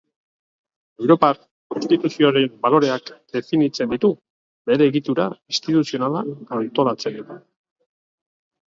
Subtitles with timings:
[1.03, 1.29] Europar
[1.73, 4.13] konstituzioaren baloreak definitzen ditu,
[4.73, 6.27] bere egitura instituzionala
[6.63, 7.41] antolatzen du.